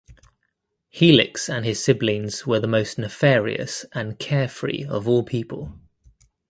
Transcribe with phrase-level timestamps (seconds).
[0.89, 5.79] Helix and his siblings were the most nefarious and carefree of all people.